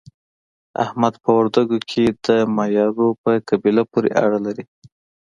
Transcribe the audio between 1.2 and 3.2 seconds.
په وردګو کې د مایارو